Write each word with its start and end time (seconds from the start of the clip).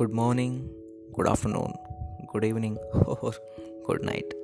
Good 0.00 0.12
morning 0.12 0.68
good 1.12 1.28
afternoon 1.28 1.72
good 2.24 2.44
evening 2.44 2.78
और 2.78 3.30
good 3.86 4.04
night 4.04 4.34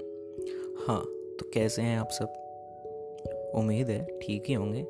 हाँ 0.89 1.01
तो 1.41 1.51
कैसे 1.55 1.83
हैं 1.83 1.99
आप 1.99 2.09
सब? 2.11 2.33
उम्मीद 3.55 3.89
है 3.89 4.19
ठीक 4.19 4.45
ही 4.49 4.55
होंगे। 4.55 4.83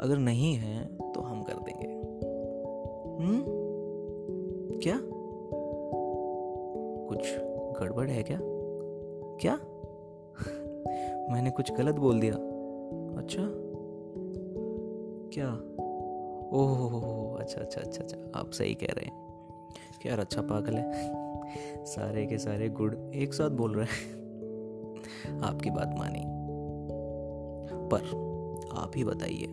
अगर 0.00 0.16
नहीं 0.18 0.54
है 0.54 0.84
तो 1.12 1.20
हम 1.20 1.42
कर 1.42 1.54
देंगे। 1.54 1.86
हम्म? 3.24 3.44
क्या? 4.78 5.00
कुछ 7.08 7.20
गड़बड़ 7.80 8.08
है 8.08 8.22
क्या? 8.22 8.38
क्या? 9.40 9.56
मैंने 11.34 11.50
कुछ 11.50 11.72
गलत 11.72 11.94
बोल 11.94 12.20
दिया। 12.20 12.34
अच्छा? 13.18 13.42
क्या? 15.32 15.52
ओह 16.52 17.40
अच्छा 17.40 17.60
अच्छा 17.60 17.80
अच्छा 17.80 18.04
अच्छा 18.04 18.40
आप 18.40 18.50
सही 18.50 18.74
कह 18.74 18.86
रहे 18.86 19.04
हैं। 19.04 19.29
क्या 20.02 20.16
अच्छा 20.16 20.42
पागल 20.42 20.74
है। 20.74 21.84
सारे 21.84 22.26
के 22.26 22.38
सारे 22.38 22.68
गुड़ 22.68 22.94
एक 23.14 23.34
साथ 23.34 23.50
बोल 23.50 23.74
रहे 23.74 23.86
हैं। 23.86 25.40
आपकी 25.40 25.70
बात 25.70 25.94
मानी। 25.98 26.22
पर 27.92 28.00
आप 28.72 28.92
ही 28.96 29.04
बताइए, 29.04 29.46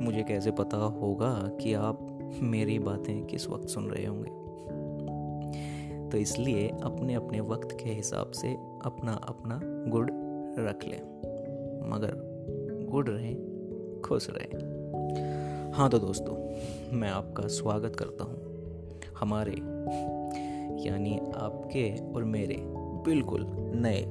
मुझे 0.00 0.22
कैसे 0.22 0.50
पता 0.50 0.76
होगा 0.76 1.32
कि 1.60 1.74
आप 1.74 2.18
मेरी 2.42 2.78
बातें 2.78 3.24
किस 3.26 3.48
वक्त 3.48 3.68
सुन 3.68 3.90
रहे 3.90 4.06
होंगे? 4.06 4.30
तो 6.10 6.18
इसलिए 6.18 6.68
अपने 6.68 7.14
अपने 7.14 7.40
वक्त 7.40 7.76
के 7.84 7.90
हिसाब 7.90 8.30
से 8.30 8.52
अपना 8.84 9.12
अपना 9.12 9.60
गुड़ 9.64 10.10
रख 10.64 10.84
लें। 10.84 11.00
मगर 11.90 12.14
गुड़ 12.90 13.06
रहे, 13.08 13.34
खुश 14.00 14.28
रहे। 14.30 14.76
हाँ 15.72 15.90
तो 15.90 15.98
दोस्तों, 15.98 16.34
मैं 16.96 17.10
आपका 17.10 17.46
स्वागत 17.46 17.96
करता 17.96 18.24
हूँ। 18.24 18.45
हमारे, 19.20 19.52
यानी 20.88 21.18
आपके 21.18 22.12
और 22.12 22.24
मेरे 22.24 22.56
बिल्कुल 23.04 23.46
नए 23.74 24.04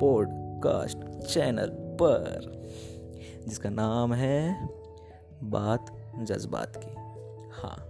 पॉडकास्ट 0.00 1.26
चैनल 1.26 1.68
पर, 1.72 2.68
जिसका 3.48 3.70
नाम 3.70 4.14
है 4.14 4.68
बात 5.42 5.96
जज्बात 6.18 6.72
की। 6.76 6.94
हाँ 7.60 7.88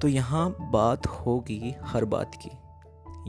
तो 0.00 0.08
यहाँ 0.08 0.70
बात 0.70 1.06
होगी 1.06 1.74
हर 1.80 2.04
बात 2.04 2.32
की। 2.34 2.50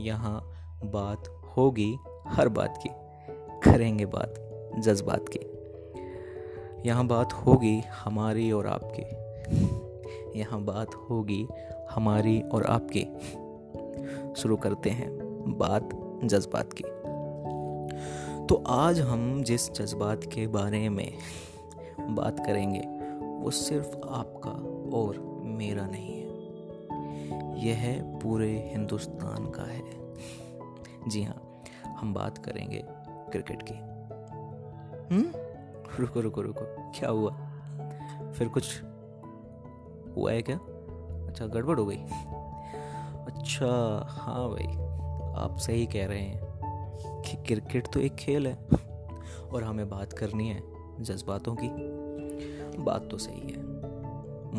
यहाँ 0.02 0.40
बात 0.84 1.28
होगी 1.56 1.96
हर 2.26 2.48
बात 2.48 2.80
की। 2.82 2.88
करेंगे 3.70 4.06
बात 4.06 4.34
जज्बात 4.78 5.24
की। 5.36 6.88
यहाँ 6.88 7.06
बात 7.06 7.32
होगी 7.32 7.80
हमारी 7.80 8.52
और 8.52 8.66
आपकी। 8.66 9.02
यहाँ 10.40 10.60
बात 10.60 10.94
होगी 10.94 11.48
हमारी 11.94 12.40
और 12.40 12.64
आपकी। 12.64 13.04
शुरू 14.34 14.56
करते 14.56 14.90
हैं 14.90 15.18
बात 15.58 15.88
जज्बात 16.24 16.70
की। 16.72 16.84
तो 18.46 18.64
आज 18.68 19.00
हम 19.00 19.42
जिस 19.42 19.72
जज्बात 19.72 20.20
के 20.24 20.46
बारे 20.46 20.88
में 20.88 21.12
बात 22.00 22.46
करेंगे, 22.46 22.80
वो 23.26 23.50
सिर्फ़ 23.50 23.96
आपका 24.08 24.50
और 24.96 25.40
मेरा 25.44 25.86
नहीं 25.86 26.18
है। 26.18 26.22
यह 27.66 27.76
है 27.76 28.18
पूरे 28.18 28.70
हिंदुस्तान 28.72 29.50
का 29.50 29.62
है। 29.62 30.14
जी 31.08 31.22
हाँ 31.22 31.62
हम 31.86 32.14
बात 32.14 32.38
करेंगे 32.38 32.84
क्रिकेट 33.08 33.62
की। 33.62 33.74
हम्म? 35.14 35.32
रुको 36.00 36.20
रुको 36.20 36.42
रुको, 36.42 36.90
क्या 36.98 37.08
हुआ? 37.08 37.30
फिर 38.32 38.48
कुछ 38.48 38.82
हुआ 40.16 40.32
है 40.32 40.42
क्या? 40.42 40.60
अच्छा 41.32 41.46
गड़बड़ 41.46 41.78
हो 41.78 41.84
गई। 41.86 41.96
अच्छा 43.26 43.66
हाँ 44.10 44.48
भाई, 44.48 44.66
आप 45.42 45.56
सही 45.58 45.86
कह 45.86 46.06
रहे 46.06 46.20
हैं 46.20 47.22
कि 47.22 47.36
क्रिकेट 47.46 47.86
तो 47.86 48.00
एक 48.00 48.14
खेल 48.14 48.46
है 48.46 48.54
और 49.44 49.64
हमें 49.64 49.88
बात 49.90 50.12
करनी 50.12 50.48
है 50.48 50.60
जज्बातों 51.00 51.54
की। 51.54 51.68
बात 52.82 53.08
तो 53.10 53.18
सही 53.18 53.52
है, 53.52 53.62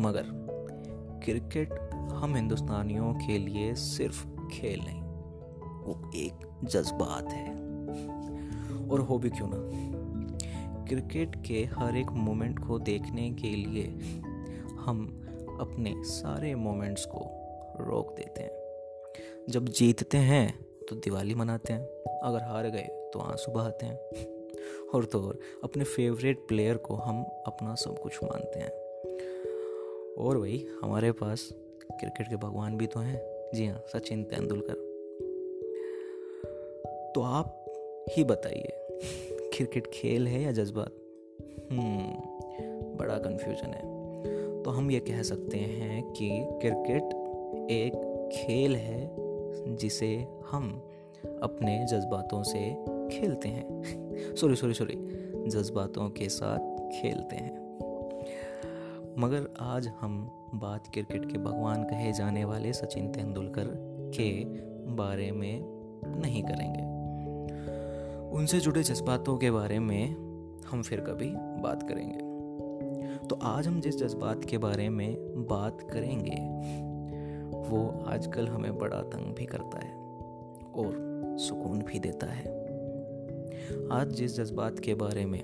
मगर 0.02 0.32
क्रिकेट 1.24 1.78
हम 2.12 2.34
हिंदुस्तानियों 2.34 3.14
के 3.16 3.38
लिए 3.38 3.74
सिर्फ़ 3.74 4.26
खेल 4.52 4.80
नहीं, 4.80 5.02
वो 5.84 6.12
एक 6.16 6.46
जज्बात 6.64 7.32
है। 7.32 7.48
और 8.88 9.00
हो 9.00 9.18
भी 9.18 9.30
क्यों 9.30 9.48
ना, 9.54 10.84
क्रिकेट 10.84 11.42
के 11.46 11.64
हर 11.76 11.96
एक 11.96 12.10
मोमेंट 12.22 12.58
को 12.58 12.78
देखने 12.78 13.30
के 13.32 13.56
लिए 13.56 13.86
हम 14.78 15.20
अपने 15.60 15.94
सारे 15.96 16.54
मोमेंट्स 16.54 17.04
को 17.04 17.18
रोक 17.80 18.16
देते 18.16 18.42
हैं। 18.42 18.64
जब 19.48 19.64
जीतते 19.64 20.18
हैं 20.18 20.66
तो 20.88 20.96
दिवाली 20.96 21.34
मनाते 21.34 21.72
हैं। 21.72 21.84
अगर 22.22 22.42
हार 22.42 22.68
गए 22.68 23.10
तो 23.12 23.18
आँसू 23.18 23.52
बहाते 23.52 23.86
हैं। 23.86 23.96
और 24.94 25.04
तो 25.04 25.22
और, 25.22 25.38
अपने 25.64 25.84
फेवरेट 25.84 26.38
प्लेयर 26.48 26.76
को 26.76 26.94
हम 26.94 27.22
अपना 27.46 27.74
सब 27.74 27.98
कुछ 27.98 28.24
मानते 28.24 28.58
हैं। 28.58 28.70
और 30.14 30.38
भाई 30.38 30.66
हमारे 30.82 31.12
पास 31.12 31.48
क्रिकेट 31.92 32.28
के 32.28 32.36
भगवान 32.36 32.76
भी 32.76 32.86
तो 32.86 33.00
हैं। 33.00 33.50
जी 33.54 33.66
हाँ 33.66 33.84
सचिन 33.92 34.24
तेंदुलकर। 34.24 34.74
तो 37.14 37.20
आप 37.20 37.64
ही 38.16 38.24
बताइए 38.24 38.86
क्रिकेट 39.56 39.86
खेल 39.86 40.28
है 40.28 40.42
या 40.42 40.52
जज्बात? 40.52 40.92
हम्म 41.72 42.34
बड़ा 42.96 43.18
कन्फ्यूज़न 43.18 43.66
है। 43.66 43.93
तो 44.64 44.70
हम 44.70 44.90
ये 44.90 45.00
कह 45.00 45.22
सकते 45.22 45.58
हैं 45.58 46.02
कि 46.02 46.30
क्रिकेट 46.44 47.02
एक 47.70 47.92
खेल 48.32 48.76
है 48.76 49.16
जिसे 49.76 50.26
हम 50.50 50.82
अपने 51.42 51.86
जज्बातों 51.86 52.42
से 52.42 52.58
खेलते 53.10 53.48
हैं। 53.48 53.84
सॉरी 54.34 54.56
सॉरी 54.56 54.74
सॉरी 54.74 54.94
जज्बातों 55.48 56.10
के 56.10 56.28
साथ 56.28 56.90
खेलते 56.92 57.36
हैं। 57.36 57.64
मगर 59.18 59.54
आज 59.60 59.88
हम 60.00 60.30
बात 60.54 60.86
क्रिकेट 60.92 61.32
के 61.32 61.38
भगवान 61.38 61.84
कहे 61.84 62.12
जाने 62.12 62.44
वाले 62.44 62.72
सचिन 62.72 63.08
तेंदुलकर 63.08 63.64
के 64.16 64.44
बारे 64.94 65.32
में 65.32 65.62
नहीं 66.20 66.42
करेंगे। 66.42 66.82
उनसे 68.36 68.60
जुड़े 68.60 68.82
जज्बातों 68.82 69.36
के 69.38 69.50
बारे 69.50 69.78
में 69.78 70.08
हम 70.66 70.82
फिर 70.82 71.00
कभी 71.00 71.32
बात 71.36 71.88
करेंगे। 71.88 72.23
तो 73.14 73.38
आज 73.42 73.66
हम 73.66 73.80
जिस 73.80 73.98
जज्बात 73.98 74.44
के 74.44 74.58
बारे 74.58 74.88
में 74.88 75.16
बात 75.48 75.78
करेंगे, 75.92 76.36
वो 77.68 78.04
आजकल 78.06 78.48
हमें 78.48 78.78
बड़ा 78.78 79.00
तंग 79.02 79.34
भी 79.34 79.44
करता 79.44 79.78
है 79.78 79.92
और 80.74 81.36
सुकून 81.40 81.78
भी 81.78 81.98
देता 81.98 82.26
है। 82.26 82.48
आज 83.92 84.08
जिस 84.08 84.36
जज्बात 84.36 84.78
के 84.78 84.94
बारे 84.94 85.26
में 85.26 85.40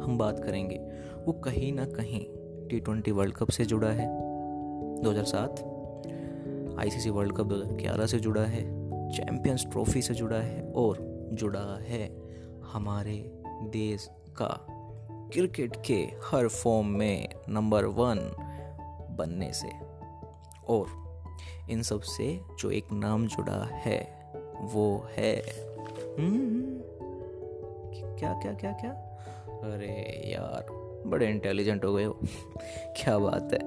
हम 0.00 0.18
बात 0.18 0.40
करेंगे, 0.44 0.76
वो 1.26 1.32
कहीं 1.32 1.72
ना 1.72 1.84
कहीं 1.84 2.24
टी 2.68 2.80
ट्वेंटी 2.80 3.10
वर्ल्ड 3.10 3.34
कप 3.34 3.50
से 3.50 3.64
जुड़ा 3.64 3.88
है। 3.88 4.08
2007 5.02 5.62
आईसीसी 6.78 7.10
वर्ल्ड 7.10 7.32
कप 7.32 7.46
2011 7.46 8.06
से 8.06 8.18
जुड़ा 8.18 8.42
है 8.42 8.84
चैंपियंस 9.10 9.66
ट्रॉफी 9.72 10.02
से 10.02 10.14
जुड़ा 10.14 10.36
है 10.36 10.72
और 10.72 10.98
जुड़ा 11.32 11.78
है 11.82 12.16
हमारे 12.72 13.32
देश 13.64 14.10
का 14.30 14.73
क्रिकेट 15.34 15.76
के 15.86 16.08
हर 16.24 16.48
फॉर्म 16.48 16.86
में 16.86 17.28
नंबर 17.48 17.84
वन 17.84 18.18
बनने 19.10 19.52
से। 19.52 19.70
और 20.68 20.86
इन 21.70 21.82
सबसे 21.82 22.40
जो 22.58 22.70
एक 22.70 22.92
नाम 22.92 23.26
जुड़ा 23.26 23.64
है 23.72 24.30
वो 24.60 25.06
है 25.16 25.36
हम्म, 26.18 26.80
क्या 28.18 28.32
क्या 28.32 28.52
क्या 28.52 28.72
क्या? 28.72 28.90
अरे 29.48 30.22
यार 30.34 30.66
बड़े 31.06 31.28
इंटेलिजेंट 31.28 31.84
हो 31.84 31.94
गए 31.94 32.04
हो। 32.04 32.18
क्या 32.86 33.18
बात 33.18 33.48
है? 33.52 33.64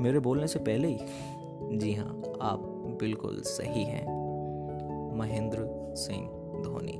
मेरे 0.00 0.18
बोलने 0.18 0.46
से 0.46 0.58
पहले 0.58 0.88
ही। 0.88 0.98
जी 1.78 1.94
हाँ 1.94 2.22
आप 2.42 2.58
बिल्कुल 3.00 3.40
सही 3.40 3.84
हैं। 3.84 4.06
महेंद्र 5.18 5.58
सिंह 5.96 6.26
धोनी। 6.62 6.98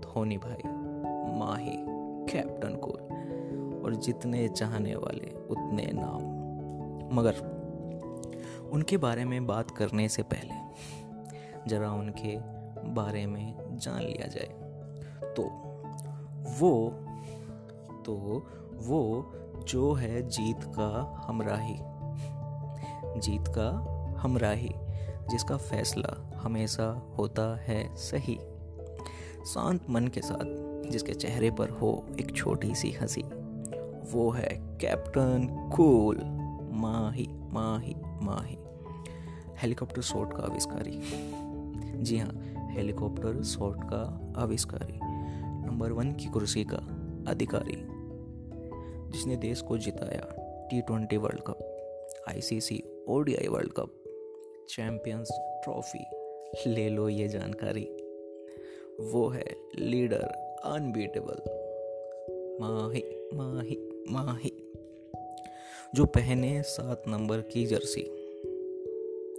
धोनी 0.00 0.38
भाई 0.38 0.62
माही। 1.38 1.93
कैप्टन 2.32 2.74
कूल 2.76 3.00
और 3.84 3.94
जितने 3.94 4.48
चाहने 4.48 4.94
वाले 4.94 5.46
उतने 5.50 5.90
नाम। 5.94 6.34
मगर 7.16 7.54
उनके 8.72 8.96
बारे 8.96 9.24
में 9.24 9.46
बात 9.46 9.70
करने 9.70 10.08
से 10.08 10.22
पहले 10.22 10.74
ज़रा 11.70 11.92
उनके 11.92 12.36
बारे 12.90 13.26
में 13.26 13.76
जान 13.78 14.02
लिया 14.02 14.26
जाए। 14.26 14.64
तो 15.34 15.42
वो 16.60 16.90
तो 18.02 18.46
वो 18.74 19.32
जो 19.64 19.92
है 19.92 20.28
जीत 20.28 20.64
का 20.64 21.22
हमराही। 21.26 21.76
जीत 23.20 23.48
का 23.48 23.94
हमराही, 24.18 24.70
जिसका 25.30 25.56
फैसला 25.56 26.32
हमेशा 26.36 27.14
होता 27.18 27.56
है 27.56 27.96
सही। 27.96 28.38
शांत 29.46 29.90
मन 29.90 30.08
के 30.08 30.20
साथ 30.20 30.73
जिसके 30.90 31.14
चेहरे 31.14 31.50
पर 31.50 31.68
हो 31.68 32.06
एक 32.20 32.36
छोटी 32.36 32.74
सी 32.74 32.90
हँसी। 32.90 33.22
वो 34.12 34.30
है 34.30 34.78
captain 34.80 35.70
cool. 35.76 36.20
Mahi 36.72 37.28
Mahi 37.30 37.94
Mahi. 38.22 38.58
Helicopter 39.56 40.02
shot 40.02 40.36
का 40.36 40.42
आविष्कारी। 40.42 41.00
जी 42.02 42.18
हाँ 42.18 42.42
हेलीकॉप्टर 42.70 43.42
शॉट 43.42 43.76
का 43.84 44.32
आविष्कारी। 44.36 45.00
नंबर 45.66 45.92
वन 45.92 46.12
की 46.12 46.26
कुर्सी 46.26 46.64
का 46.64 46.76
अधिकारी। 47.30 47.88
जिसने 49.12 49.36
देश 49.36 49.60
को 49.60 49.78
जिताया 49.78 50.28
T 50.70 50.80
twenty 50.80 51.16
world 51.16 51.40
cup 51.40 51.58
ICC 52.28 52.84
ODI 53.08 53.46
world 53.46 53.72
cup 53.72 54.04
champions 54.68 55.28
trophy 55.34 56.04
ले 56.66 56.88
लो 56.88 57.08
ये 57.08 57.28
जानकारी। 57.28 57.88
वो 59.00 59.28
है 59.28 59.44
लीडर 59.78 60.43
अनबीटेबल 60.64 61.34
माही 62.60 63.04
माही 63.34 64.04
माही। 64.10 64.72
जो 65.94 66.04
पहने 66.04 66.62
सात 66.62 67.02
नंबर 67.08 67.38
की 67.38 67.66
जर्सी। 67.66 68.02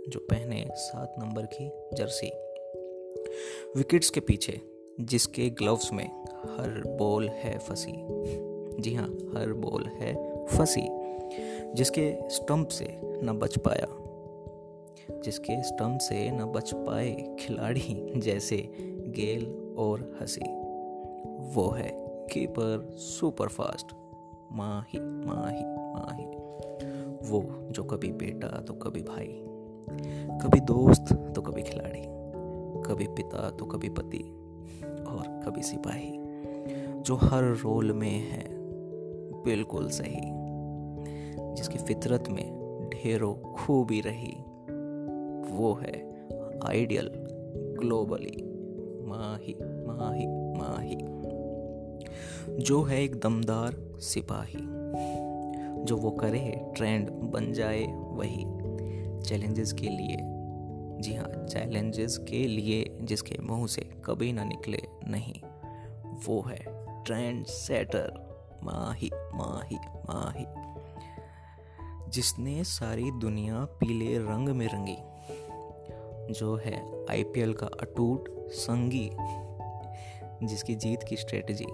जो 0.09 0.19
पहने 0.19 0.67
सात 0.71 1.15
नंबर 1.19 1.41
की 1.41 1.71
जर्सी। 1.93 2.27
विकेट्स 3.77 4.09
के 4.09 4.19
पीछे, 4.19 4.61
जिसके 4.99 5.49
ग्लव्स 5.49 5.93
में 5.93 6.23
हर 6.23 6.83
बॉल 6.87 7.29
है 7.29 7.59
फंसी। 7.59 7.93
जी 8.81 8.93
हाँ 8.93 9.07
हर 9.07 9.53
बॉल 9.53 9.83
है 9.83 10.45
फंसी। 10.45 10.87
जिसके 11.73 12.29
स्टंप 12.29 12.67
से 12.67 12.87
न 13.03 13.39
बच 13.39 13.59
पाया। 13.59 13.87
जिसके 15.19 15.63
स्टंप 15.63 15.99
से 15.99 16.31
न 16.31 16.45
बच 16.45 16.71
पाए 16.73 17.35
खिलाड़ी 17.39 18.13
जैसे 18.15 18.57
गेल 19.07 19.75
और 19.77 20.17
हँसी। 20.21 20.64
वो 21.53 21.69
है 21.69 21.91
keeper 22.31 22.95
super 22.97 23.47
fast 23.47 23.95
Mahi 24.51 24.99
Mahi 24.99 25.63
Mahi. 25.65 26.25
वो 27.31 27.69
जो 27.71 27.83
कभी 27.83 28.11
बेटा 28.11 28.47
तो 28.47 28.73
कभी 28.73 29.03
भाई। 29.03 29.41
कभी 30.39 30.59
दोस्त 30.59 31.13
तो 31.35 31.41
कभी 31.41 31.61
खिलाड़ी। 31.61 32.01
कभी 32.89 33.07
पिता 33.07 33.49
तो 33.49 33.65
कभी 33.65 33.89
पति। 33.89 34.41
और 35.07 35.41
कभी 35.45 35.61
सिपाही, 35.61 36.11
जो 37.01 37.15
हर 37.15 37.43
रोल 37.43 37.91
में 37.91 38.19
है। 38.19 38.45
बिल्कुल 39.43 39.89
सही। 39.89 40.31
जिसकी 41.53 41.77
फितरत 41.77 42.23
में 42.29 42.65
ढेरों 42.89 43.35
खूबी 43.35 44.01
रही। 44.01 44.37
वो 45.57 45.73
है 45.73 46.27
आइडियल 46.65 47.11
ग्लोबली 47.79 48.43
माही 49.05 49.55
माही 49.61 50.27
माही। 50.59 51.14
जो 52.59 52.83
है 52.83 53.03
एक 53.03 53.15
दमदार 53.15 53.99
सिपाही। 53.99 54.57
जो 55.83 55.97
वो 55.97 56.11
करे 56.11 56.71
ट्रेंड 56.75 57.09
बन 57.09 57.53
जाए, 57.53 57.83
वही। 57.87 58.45
चैलेंजेस 59.21 59.73
के 59.73 59.89
लिए। 59.89 60.17
जी 61.01 61.13
हाँ 61.13 61.45
चैलेंजेस 61.47 62.17
के 62.17 62.47
लिए 62.47 62.97
जिसके 63.01 63.37
मुँह 63.37 63.67
से 63.67 63.81
कभी 63.81 64.33
ना 64.33 64.43
निकले, 64.43 64.81
नहीं। 65.07 65.41
वो 66.25 66.41
है 66.41 66.65
ट्रेंड 67.03 67.45
सेटर 67.45 68.13
माही 68.63 69.09
माही 69.13 69.75
माही। 70.09 70.45
जिसने 72.11 72.63
सारी 72.63 73.11
दुनिया 73.11 73.65
पीले 73.65 74.17
रंग 74.17 74.49
में 74.49 74.67
रंगी। 74.67 74.97
जो 76.33 76.55
है 76.55 77.05
आईपीएल 77.05 77.53
का 77.53 77.67
अटूट 77.67 78.47
संगी। 78.49 79.11
जिसकी 80.47 80.75
जीत 80.75 81.03
की 81.03 81.15
स्ट्रेटजी 81.15 81.65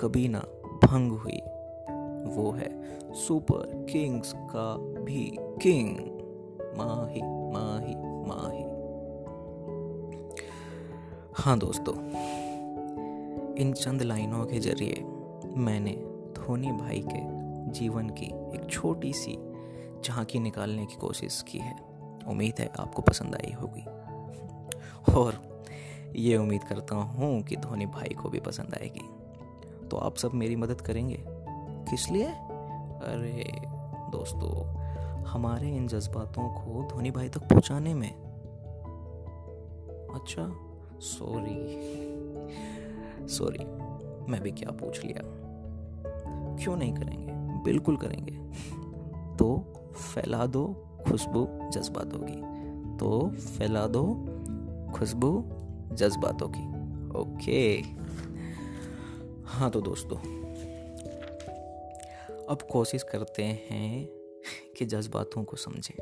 कभी 0.00 0.28
ना 0.28 0.38
भंग 0.84 1.12
हुई। 1.12 1.40
वो 2.34 2.50
है 2.50 2.68
सुपर 3.14 3.86
किंग्स 3.92 4.32
का 4.36 4.76
भी 4.76 5.36
किंग। 5.40 5.98
माही 6.78 7.22
माही 7.22 7.94
माही। 8.28 8.62
हाँ 11.32 11.58
दोस्तों, 11.58 11.94
इन 13.56 13.72
चंद 13.72 14.02
लाइनों 14.02 14.46
के 14.46 14.58
ज़रिए 14.58 15.04
मैंने 15.56 15.92
धोनी 16.36 16.72
भाई 16.72 17.04
के 17.08 17.20
जीवन 17.72 18.08
की 18.08 18.26
एक 18.26 18.66
छोटी 18.70 19.12
सी 19.12 19.38
झांकी 20.04 20.38
निकालने 20.38 20.86
की 20.86 20.96
कोशिश 20.96 21.44
की 21.48 21.58
है। 21.58 21.78
उम्मीद 22.28 22.54
है 22.58 22.70
आपको 22.80 23.02
पसंद 23.02 23.34
आई 23.34 23.52
होगी। 23.52 23.84
और 25.14 25.62
ये 26.16 26.36
उम्मीद 26.36 26.64
करता 26.64 26.96
हूँ 26.96 27.42
कि 27.42 27.56
धोनी 27.56 27.86
भाई 27.86 28.14
को 28.14 28.28
भी 28.28 28.40
पसंद 28.40 28.74
आएगी। 28.74 29.19
तो 29.90 29.96
आप 29.96 30.16
सब 30.16 30.34
मेरी 30.34 30.56
मदद 30.56 30.80
करेंगे? 30.80 31.24
किस 31.90 32.10
लिए? 32.10 32.26
अरे 32.26 33.52
दोस्तों, 34.10 34.74
हमारे 35.24 35.68
इन 35.76 35.88
जज्बातों 35.88 36.48
को 36.48 36.88
धोनी 36.90 37.10
भाई 37.10 37.28
तक 37.28 37.40
पहुँचाने 37.40 37.94
में। 37.94 38.10
अच्छा 40.14 40.52
सॉरी 41.00 41.56
सॉरी 43.28 43.64
मैं 44.32 44.40
भी 44.42 44.50
क्या 44.50 44.70
पूछ 44.70 45.04
लिया? 45.04 45.20
क्यों 46.56 46.76
नहीं 46.76 46.94
करेंगे? 46.94 47.32
बिल्कुल 47.64 47.96
करेंगे। 47.96 48.32
तो 49.36 49.72
फैला 50.14 50.46
दो 50.46 50.64
खुशबू 51.08 51.48
जज्बातों 51.70 52.18
की। 52.22 52.50
तो 52.96 53.28
फैला 53.30 53.86
दो 53.86 54.04
खुशबू 54.92 55.44
जज्बातों 55.94 56.48
की। 56.48 56.66
ओके। 57.18 57.82
हाँ 59.50 59.70
तो 59.70 59.80
दोस्तों, 59.80 60.16
अब 62.48 62.62
कोशिश 62.62 63.02
करते 63.02 63.42
हैं 63.42 64.08
कि 64.76 64.84
जज्बातों 64.84 65.44
को 65.44 65.56
समझें। 65.56 65.96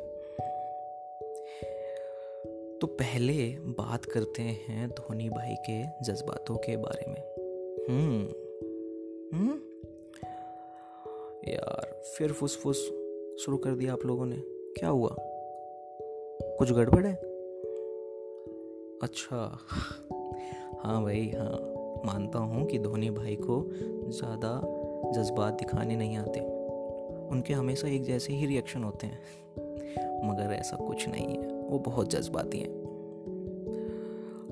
तो 2.79 2.87
पहले 2.87 3.59
बात 3.59 4.05
करते 4.05 4.41
हैं 4.43 4.89
धोनी 4.89 5.29
भाई 5.29 5.55
के 5.69 5.83
जज्बातों 5.83 6.55
के 6.55 6.77
बारे 6.77 7.11
में। 7.11 7.21
हम्म 7.89 8.27
हम्म। 9.37 9.59
यार, 11.51 12.01
फिर 12.17 12.31
फुसफुस 12.31 12.77
शुरू 13.45 13.57
कर 13.57 13.71
दिया 13.71 13.93
आप 13.93 14.05
लोगों 14.05 14.25
ने। 14.25 14.37
क्या 14.79 14.89
हुआ? 14.89 15.15
कुछ 16.57 16.71
गड़बड़ 16.71 17.05
है? 17.05 17.15
अच्छा 19.03 19.59
हाँ 20.83 21.03
भाई 21.03 21.29
हाँ। 21.29 21.68
मानता 22.05 22.39
हूँ 22.39 22.65
कि 22.65 22.79
धोनी 22.79 23.09
भाई 23.09 23.35
को 23.35 23.69
ज़्यादा 24.11 24.61
जज्बात 25.11 25.53
दिखाने 25.53 25.95
नहीं 25.95 26.17
आते। 26.17 26.39
उनके 27.27 27.53
हमेशा 27.53 27.87
एक 27.87 28.03
जैसे 28.03 28.33
ही 28.33 28.45
रिएक्शन 28.45 28.83
होते 28.83 29.07
हैं। 29.07 29.19
मगर 30.29 30.53
ऐसा 30.53 30.77
कुछ 30.77 31.07
नहीं 31.09 31.27
है। 31.27 31.51
वो 31.63 31.79
बहुत 31.79 32.09
जज्बाती 32.09 32.59
हैं। 32.59 32.69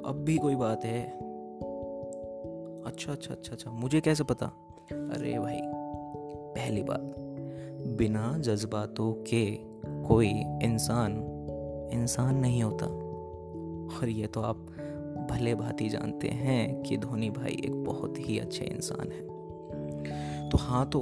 अब 0.06 0.16
भी 0.16 0.38
कोई 0.38 0.56
बात 0.56 0.86
है। 0.86 1.04
अच्छा 2.84 3.12
अच्छा 3.12 3.34
अच्छा 3.34 3.52
अच्छा। 3.54 3.72
मुझे 3.72 4.02
कैसे 4.02 4.24
पता? 4.24 4.46
अरे 4.92 5.40
भाई, 5.40 5.60
पहली 6.56 6.84
बात, 6.84 7.16
बिना 7.98 8.38
जज्बातों 8.38 9.14
के 9.14 9.46
कोई 10.08 10.30
इंसान 10.64 11.14
इंसान 11.94 12.36
नहीं 12.36 12.64
होता। 12.64 12.86
और 13.98 14.10
ये 14.10 14.28
तो 14.28 14.42
आप 14.42 14.68
भले 15.28 15.56
भांति 15.56 15.90
जानते 15.90 16.28
हैं 16.28 16.84
कि 16.84 16.98
धोनी 16.98 17.30
भाई 17.30 17.52
एक 17.52 17.84
बहुत 17.84 18.14
ही 18.20 18.40
अच्छे 18.40 18.66
इंसान 18.66 19.12
है। 19.12 19.28
तो 20.50 20.58
हाँ 20.58 20.90
तो। 20.90 21.00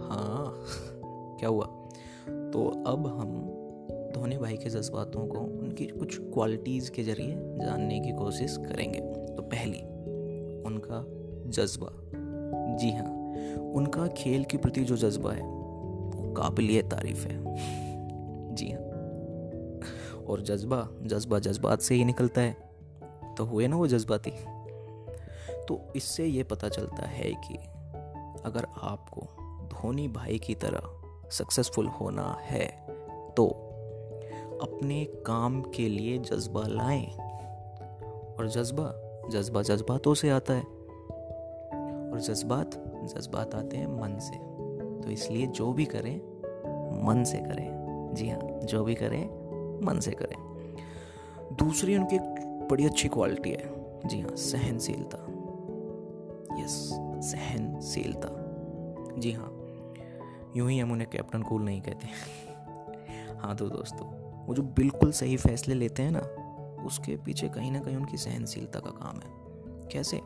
हाँ 0.00 0.64
क्या 1.38 1.48
हुआ? 1.48 1.64
तो 2.28 2.84
अब 2.86 3.06
हम 3.06 3.28
धोनी 4.14 4.38
भाई 4.38 4.56
के 4.56 4.70
जज्बातों 4.70 5.26
को 5.26 5.38
उनकी 5.38 5.86
कुछ 5.86 6.18
क्वालिटीज़ 6.20 6.90
के 6.90 7.02
ज़रिए 7.02 7.34
जानने 7.36 8.00
की 8.00 8.12
कोशिश 8.12 8.56
करेंगे। 8.56 9.00
तो 9.36 9.42
पहली, 9.42 9.78
उनका 10.62 11.06
जज्बा। 11.50 11.88
जी 12.76 12.90
हाँ 12.90 13.20
उनका 13.56 14.06
खेल 14.06 14.44
के 14.44 14.56
प्रति 14.56 14.84
जो 14.84 14.96
जज्बा 14.96 15.32
है, 15.32 15.42
वो 15.42 16.34
काबिल 16.36 16.82
तारीफ़ 16.82 17.28
है। 17.28 17.40
जी 18.54 18.70
हाँ। 18.70 18.82
और 20.22 20.42
जज्बा 20.42 20.88
जज्बा 21.02 21.38
जज्बात 21.38 21.80
से 21.80 21.94
ही 21.94 22.04
निकलता 22.04 22.40
है। 22.40 22.69
तो 23.40 23.44
हुए 23.46 23.66
ना 23.66 23.76
वो 23.76 23.86
जज्बाती। 23.86 24.30
तो 25.68 25.92
इससे 25.96 26.24
ये 26.26 26.42
पता 26.42 26.68
चलता 26.68 27.06
है 27.06 27.30
कि 27.34 27.54
अगर 28.44 28.66
आपको 28.82 29.20
धोनी 29.66 30.08
भाई 30.08 30.38
की 30.38 30.54
तरह 30.54 30.82
सक्सेसफुल 31.30 31.86
होना 31.86 32.38
है 32.40 32.66
तो 33.36 33.46
अपने 34.62 35.04
काम 35.04 35.62
के 35.62 35.88
लिए 35.88 36.18
जज्बा 36.18 36.62
लाएँ। 36.66 37.06
और 38.38 38.48
जज्बा 38.48 38.92
जज्बा 39.30 39.62
जज्बातों 39.62 40.14
से 40.14 40.30
आता 40.30 40.54
है। 40.54 40.64
और 42.10 42.20
जज्बात 42.20 42.70
जज्बात 43.04 43.54
आते 43.54 43.76
हैं 43.76 43.86
मन 43.86 44.18
से। 44.18 44.36
तो 45.02 45.10
इसलिए 45.10 45.46
जो 45.46 45.72
भी 45.72 45.84
करें, 45.84 46.16
मन 47.06 47.24
से 47.24 47.38
करें। 47.38 47.70
जी 48.14 48.28
हाँ 48.28 48.60
जो 48.64 48.84
भी 48.84 48.94
करें, 48.94 49.24
मन 49.86 50.00
से 50.00 50.10
करें। 50.10 50.50
दूसरी 51.52 51.96
उनकी 51.96 52.16
एक 52.16 52.29
बड़ी 52.70 52.84
अच्छी 52.84 53.08
क्वालिटी 53.08 53.50
है। 53.50 53.80
जी 54.08 54.20
हाँ 54.20 54.36
सहनशीलता। 54.36 55.18
यस 56.62 56.90
सहनशीलता। 57.30 58.28
जी 59.20 59.32
हाँ 59.32 59.56
यूँ 60.56 60.70
ही 60.70 60.78
हम 60.78 60.92
उन्हें 60.92 61.10
कैप्टन 61.10 61.42
कूल 61.42 61.62
नहीं 61.62 61.80
कहते। 61.80 62.08
हाँ 63.38 63.56
तो 63.56 63.68
दोस्तों, 63.68 64.06
वो 64.46 64.54
जो 64.54 64.62
बिल्कुल 64.62 65.12
सही 65.12 65.36
फैसले 65.36 65.74
लेते 65.74 66.02
हैं 66.02 66.10
ना, 66.10 66.20
उसके 66.82 67.16
पीछे 67.16 67.48
कहीं 67.48 67.72
ना 67.72 67.80
कहीं 67.80 67.96
उनकी 67.96 68.16
सहनशीलता 68.16 68.80
का 68.80 68.90
काम 68.90 69.16
है। 69.16 69.40
कैसे? 69.88 70.20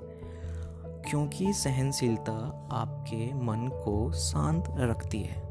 क्योंकि 1.10 1.52
सहनशीलता 1.52 2.68
आपके 2.72 3.34
मन 3.34 3.68
को 3.68 4.12
शांत 4.12 4.64
रखती 4.78 5.20
है 5.20 5.42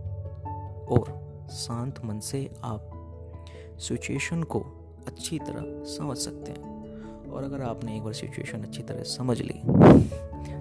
और 0.85 1.23
शांत 1.51 2.05
मन 2.05 2.19
से 2.19 2.53
आप 2.63 2.89
सिचुएशन 3.79 4.43
को 4.43 4.59
अच्छी 5.07 5.39
तरह 5.39 5.83
समझ 5.83 6.17
सकते 6.17 6.51
हैं। 6.51 6.72
और 7.33 7.43
अगर 7.43 7.61
आपने 7.61 7.95
एक 7.95 8.03
बार 8.03 8.13
सिचुएशन 8.13 8.63
अच्छी 8.63 8.83
तरह 8.83 9.03
समझ 9.03 9.41
ली 9.41 9.61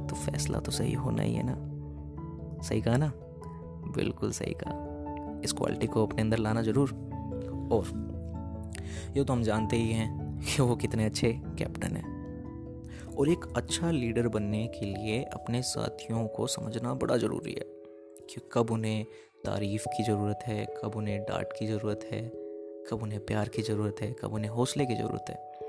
तो 0.09 0.17
फैसला 0.17 0.59
तो 0.59 0.71
सही 0.71 0.93
होना 0.93 1.23
ही 1.23 1.35
है 1.35 1.43
ना। 1.47 2.62
सही 2.62 2.81
कहा 2.81 2.97
ना? 2.97 3.12
बिल्कुल 3.97 4.33
सही 4.33 4.55
कहा। 4.55 5.41
इस 5.45 5.52
क्वालिटी 5.52 5.87
को 5.87 6.07
अपने 6.07 6.23
अंदर 6.23 6.38
लाना 6.38 6.62
ज़रूर। 6.62 6.91
और, 7.73 7.85
ये 9.17 9.25
तो 9.25 9.33
हम 9.33 9.43
जानते 9.43 9.76
ही 9.76 9.93
हैं 9.93 10.41
कि 10.41 10.62
वो 10.62 10.76
कितने 10.76 11.05
अच्छे 11.05 11.33
कैप्टन 11.59 11.97
हैं। 11.97 13.14
और 13.17 13.29
एक 13.29 13.45
अच्छा 13.57 13.91
लीडर 13.91 14.29
बनने 14.29 14.67
के 14.67 14.87
लिए 14.87 15.23
अपने 15.25 15.62
साथियों 15.62 16.26
को 16.26 16.47
समझना 16.47 16.95
बड़ा 16.95 17.17
ज़रूरी 17.17 17.52
है, 17.52 17.67
कि 18.31 18.41
कब 18.52 18.71
उन्हें 18.71 19.05
तारीफ़ 19.45 19.85
की 19.87 20.02
ज़रूरत 20.02 20.38
है, 20.47 20.64
कब 20.64 20.97
उन्हें 20.97 21.21
डांट 21.23 21.52
की 21.59 21.67
ज़रूरत 21.67 22.09
है, 22.12 22.23
कब 22.91 23.02
उन्हें 23.02 23.21
प्यार 23.26 23.49
की 23.49 23.62
ज़रूरत 23.62 23.97
है, 24.00 24.12
कब 24.12 24.35
उन्हें 24.35 24.50
हौसले 24.50 24.87
की 24.87 24.95
ज़रूरत 24.95 25.25
है। 25.31 25.62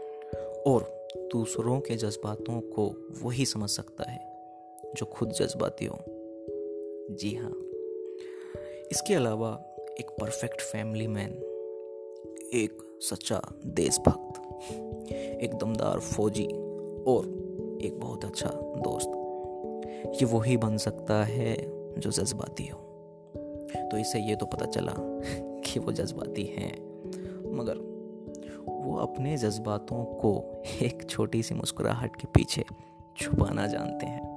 और 0.68 1.08
दूसरों 1.18 1.80
के 1.80 1.96
जज्बातों 1.96 2.62
को 2.62 3.08
वही 3.22 3.46
समझ 3.46 3.70
सकता 3.70 4.12
है, 4.12 4.34
जो 4.96 5.06
खुद 5.06 5.30
जज्बाती 5.30 5.86
हो। 5.86 6.00
जी 7.12 7.36
हाँ। 7.36 7.52
इसके 8.92 9.14
अलावा 9.14 9.64
एक 10.00 10.08
परफेक्ट 10.10 10.62
फैमिली 10.62 11.08
मैन, 11.08 11.30
एक 12.54 13.00
सच्चा 13.02 13.42
देशभक्त, 13.66 14.42
एक 15.14 15.54
दमदार 15.54 16.00
फौजी 16.00 16.48
और 17.04 17.26
एक 17.84 18.00
बहुत 18.00 18.26
अच्छा 18.26 18.50
दोस्त। 18.78 19.12
ये 20.22 20.26
वही 20.26 20.58
बन 20.58 20.78
सकता 20.78 21.24
है 21.24 21.56
जो 22.00 22.12
जज्बाती 22.12 22.68
हो। 22.68 22.80
तो 23.92 23.98
इससे 23.98 24.20
ये 24.20 24.36
तो 24.36 24.46
पता 24.46 24.66
चला 24.66 24.94
कि 25.66 25.80
वो 25.80 25.92
जज्बाती 25.92 26.44
हैं, 26.44 26.74
मगर 27.54 27.93
वो 28.70 28.98
अपने 28.98 29.38
जज्बातों 29.38 30.04
को 30.06 30.62
एक 30.82 31.06
छोटी 31.10 31.44
सी 31.44 31.56
मुस्कुराहट 31.56 32.16
के 32.16 32.28
पीछे 32.28 32.66
छुपाना 33.18 33.68
जानते 33.68 34.06
हैं। 34.06 34.32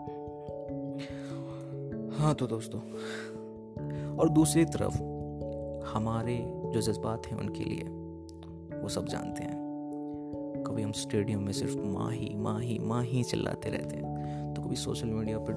हाँ 2.19 2.35
तो 2.35 2.47
दोस्तों, 2.47 2.81
और 4.17 4.29
दूसरी 4.29 4.65
तरफ़ 4.65 4.97
हमारे 5.89 6.37
जो 6.67 6.81
जज्बात 6.81 7.27
हैं 7.27 7.39
उनके 7.39 7.65
लिए, 7.65 7.85
वो 8.83 8.89
सब 8.89 9.09
जानते 9.09 9.45
हैं। 9.45 10.65
कभी 10.67 10.83
हम 10.83 10.93
स्टेडियम 10.93 11.43
में 11.43 11.53
सिर्फ़ 11.53 11.77
माँ 11.77 12.11
ही 12.13 12.79
माँ 12.79 13.03
ही 13.05 13.23
चिल्लाते 13.23 13.71
रहते 13.71 13.97
हैं 13.97 14.55
तो 14.55 14.63
कभी 14.63 14.77
सोशल 14.77 15.09
मीडिया 15.09 15.39
पर 15.39 15.55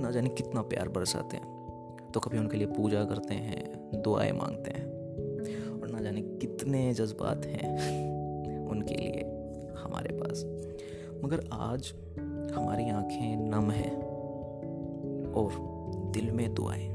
ना 0.00 0.10
जाने 0.10 0.28
कितना 0.28 0.62
प्यार 0.62 0.88
बरसाते 0.88 1.36
हैं 1.36 2.10
तो 2.14 2.20
कभी 2.20 2.38
उनके 2.38 2.56
लिए 2.56 2.66
पूजा 2.66 3.04
करते 3.04 3.34
हैं, 3.34 4.02
दुआएँ 4.02 4.32
मांगते 4.32 4.70
हैं 4.70 4.89
जाने 6.10 6.22
कितने 6.22 6.92
जज्बात 6.94 7.44
हैं 7.46 8.68
उनके 8.68 8.94
लिए 8.94 9.22
हमारे 9.78 10.12
पास। 10.12 10.44
मगर 11.24 11.48
आज 11.52 11.92
हमारी 12.54 12.90
आँखें 12.90 13.36
नम 13.50 13.70
हैं 13.70 13.96
और 15.32 15.50
दिल 16.14 16.30
में 16.30 16.54
दुआएँ। 16.54 16.88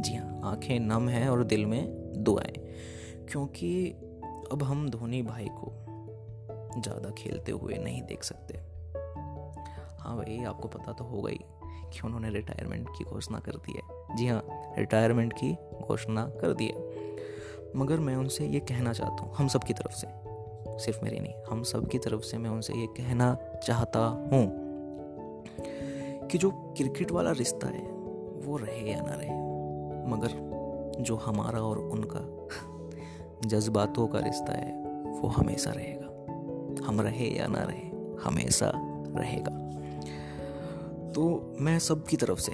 जी 0.00 0.14
हाँ 0.14 0.40
आँखें 0.44 0.78
नम 0.80 1.08
हैं 1.08 1.28
और 1.28 1.44
दिल 1.44 1.66
में 1.66 2.12
दुआएँ। 2.24 2.54
क्योंकि 3.32 3.90
अब 4.52 4.62
हम 4.62 4.88
धोनी 4.90 5.22
भाई 5.22 5.48
को 5.50 5.72
ज़्यादा 6.80 7.10
खेलते 7.10 7.52
हुए 7.52 7.74
नहीं 7.74 8.02
देख 8.02 8.22
सकते। 8.22 8.58
हाँ 9.98 10.16
भाई, 10.16 10.44
आपको 10.44 10.68
पता 10.68 10.92
तो 10.92 11.04
होगा 11.04 11.30
ही 11.30 11.40
कि 11.92 12.00
उन्होंने 12.04 12.30
रिटायरमेंट 12.30 12.88
की 12.88 13.04
घोषणा 13.04 13.38
कर 13.38 13.56
दी 13.56 13.72
है। 13.72 14.16
जी 14.16 14.26
हाँ 14.26 14.42
रिटायरमेंट 14.78 15.32
की 15.32 15.52
घोषणा 15.82 16.24
कर 16.40 16.54
दी 16.54 16.66
है। 16.66 16.89
मगर 17.76 18.00
मैं 18.00 18.16
उनसे 18.16 18.46
ये 18.46 18.60
कहना 18.60 18.92
चाहता 18.92 19.24
हूँ, 19.24 19.34
हम 19.34 19.48
सब 19.48 19.64
की 19.64 19.72
तरफ़ 19.72 19.92
से। 19.92 20.06
सिर्फ़ 20.84 21.04
मेरी 21.04 21.20
नहीं, 21.20 21.34
हम 21.50 21.62
सब 21.62 21.88
की 21.88 21.98
तरफ़ 21.98 22.20
से 22.20 22.38
मैं 22.38 22.50
उनसे 22.50 22.74
ये 22.74 22.86
कहना 22.86 23.36
चाहता 23.66 23.98
हूँ 23.98 24.70
कि 26.28 26.38
जो 26.38 26.50
क्रिकेट 26.50 27.10
वाला 27.10 27.30
रिश्ता 27.30 27.66
है, 27.66 27.82
वो 28.46 28.56
रहे 28.56 28.92
या 28.92 29.00
ना 29.00 29.14
रहे, 29.14 29.30
मगर 30.10 30.50
जो 31.00 31.16
हमारा 31.16 31.60
और 31.60 31.78
उनका 31.78 32.48
जज्बातों 33.48 34.08
का 34.08 34.18
रिश्ता 34.18 34.52
है, 34.52 34.84
वो 35.20 35.28
हमेशा 35.28 35.70
रहेगा। 35.70 36.06
हम 36.86 37.00
रहे 37.00 37.26
या 37.26 37.46
ना 37.46 37.62
रहे, 37.62 38.16
हमेशा 38.24 38.72
रहेगा। 39.16 39.70
तो 41.12 41.52
मैं 41.60 41.78
सब 41.78 42.06
की 42.06 42.16
तरफ़ 42.16 42.38
से, 42.38 42.52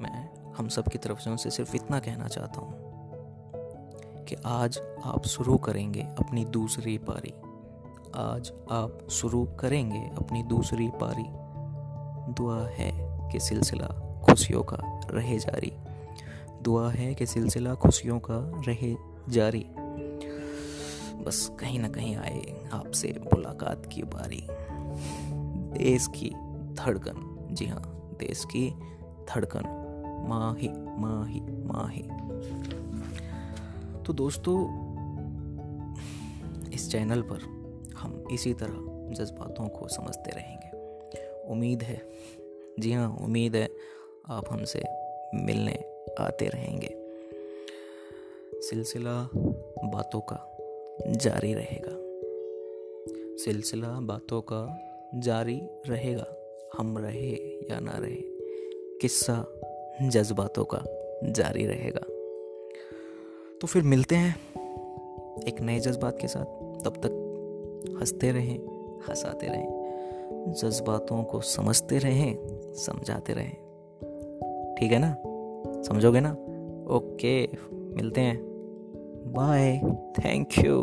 मैं 0.00 0.30
हम 0.54 0.68
सब 0.68 0.88
की 0.88 0.98
तरफ़ 0.98 1.18
से 1.18 1.30
उनसे 1.30 1.50
सिर्फ़ 1.50 1.76
इतना 1.76 1.98
कहना 1.98 2.28
चाहता 2.28 2.60
हूँ 2.60 2.85
कि 4.28 4.36
आज 4.46 4.78
आप 5.04 5.26
शुरू 5.26 5.56
करेंगे 5.56 6.00
अपनी 6.00 6.44
दूसरी 6.44 6.98
पारी। 6.98 7.34
आज 8.16 8.52
आप 8.70 8.98
शुरू 9.10 9.44
करेंगे 9.44 10.10
अपनी 10.18 10.42
दूसरी 10.42 10.88
पारी। 10.88 11.24
दुआ 12.32 12.68
है 12.68 12.92
कि 13.32 13.40
सिलसिला 13.40 14.20
खुशियों 14.24 14.62
का 14.62 15.00
रहे 15.10 15.38
जारी। 15.38 15.72
दुआ 16.62 16.90
है 16.90 17.14
कि 17.14 17.26
सिलसिला 17.26 17.74
खुशियों 17.74 18.18
का 18.18 18.62
रहे 18.68 18.96
जारी। 19.28 19.66
बस 21.24 21.52
कहीं 21.60 21.78
ना 21.78 21.88
कहीं 21.88 22.16
आए 22.16 22.68
आपसे 22.72 23.20
मुलाकात 23.24 23.86
की 23.86 24.02
बारी। 24.02 24.46
देश 25.84 26.06
की 26.06 26.30
धड़कन। 26.74 27.48
जी 27.54 27.66
हाँ 27.66 28.10
देश 28.18 28.44
की 28.44 28.70
धड़कन। 29.34 29.82
माही 30.28 30.68
माही 30.72 31.40
माही 31.40 32.08
तो 34.06 34.12
दोस्तों, 34.12 34.58
इस 36.72 36.90
चैनल 36.92 37.22
पर 37.22 37.40
हम 37.96 38.24
इसी 38.32 38.54
तरह 38.54 38.76
जज्बातों 39.14 39.68
को 39.68 39.88
समझते 39.88 40.30
रहेंगे। 40.30 40.70
उम्मीद 41.52 41.82
है, 41.82 42.02
जी 42.80 42.92
हाँ 42.92 43.16
उम्मीद 43.20 43.56
है 43.56 43.68
आप 44.28 44.44
हमसे 44.52 44.82
मिलने 45.34 46.04
आते 46.18 46.48
रहेंगे। 46.48 46.90
सिलसिला 48.60 49.28
बातों 49.84 50.20
का 50.20 50.56
जारी 51.10 51.54
रहेगा। 51.54 51.96
सिलसिला 53.36 53.88
बातों 53.88 54.42
का 54.52 54.78
जारी 55.14 55.60
रहेगा, 55.88 56.26
हम 56.78 56.98
रहे 56.98 57.30
या 57.70 57.80
ना 57.80 57.98
रहे, 57.98 58.22
किस्सा 58.98 59.46
जज्बातों 60.02 60.64
का 60.64 60.84
जारी 61.24 61.66
रहेगा। 61.66 62.15
तो 63.60 63.66
फिर 63.66 63.82
मिलते 63.82 64.16
हैं 64.16 64.36
एक 65.42 65.60
नए 65.60 65.78
जज्बात 65.80 66.18
के 66.20 66.28
साथ। 66.28 66.44
तब 66.84 66.92
तक 66.96 67.96
हँसते 68.00 68.32
रहें, 68.32 68.58
हंसाते 69.08 69.46
रहें, 69.46 70.52
जज्बातों 70.52 71.22
को 71.24 71.40
समझते 71.40 71.98
रहें, 71.98 72.38
समझाते 72.74 73.32
रहें। 73.32 73.52
ठीक 74.74 74.92
है 74.92 74.98
ना? 74.98 75.16
समझोगे 75.82 76.20
ना? 76.20 76.32
ओके, 76.94 77.46
मिलते 77.72 78.20
हैं। 78.20 78.38
बाय 79.32 79.78
थैंक 80.18 80.48
यू 80.58 80.82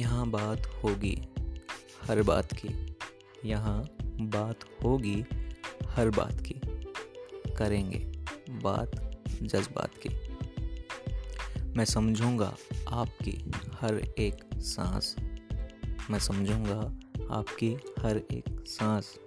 यहाँ 0.00 0.30
बात 0.30 0.66
होगी। 0.84 1.28
हर 2.08 2.22
बात 2.22 2.48
की। 2.52 2.96
यहाँ 3.48 3.88
बात 4.02 4.58
होगी 4.84 5.24
हर 5.86 6.10
बात 6.10 6.40
की। 6.40 6.54
करेंगे 7.54 7.98
बात 8.50 9.22
जज्बात 9.42 9.90
की। 10.06 10.08
मैं 11.76 11.84
समझूँगा 11.84 12.56
आपकी 12.88 13.50
हर 13.80 13.94
एक 14.18 14.60
सांस। 14.60 15.16
मैं 16.10 16.18
समझूँगा 16.18 16.80
आपकी 17.34 17.74
हर 17.74 18.16
एक 18.16 18.64
सांस। 18.66 19.18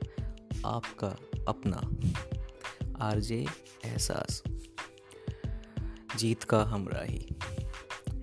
आपका 0.66 1.16
अपना 1.48 1.82
आरजे 3.06 3.46
एहसास। 3.86 4.44
जीत 6.18 6.44
का 6.44 6.64
हमराही 6.64 7.30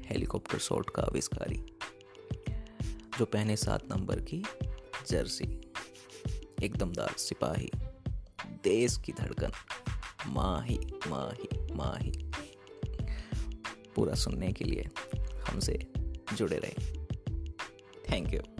हेलीकॉप्टर 0.05 0.59
शॉट 0.59 0.91
का 0.91 1.03
आविष्कारी। 1.03 1.78
जो 3.19 3.25
पहने 3.25 3.57
सात 3.57 3.93
नंबर 3.93 4.21
की 4.21 4.45
जर्सी 5.09 5.61
एक 6.63 6.77
दमदार 6.77 7.15
सिपाही, 7.19 7.71
देश 8.65 8.97
की 8.97 9.13
धड़कन, 9.13 9.53
माही 10.27 10.79
माही 11.09 11.75
माही। 11.75 12.31
पूरा 13.97 14.15
सुनने 14.15 14.53
के 14.53 14.65
लिए 14.65 14.89
हमसे 15.49 15.87
जुड़े 16.35 16.59
रहे। 16.59 17.05
Thank 18.11 18.35
you 18.35 18.58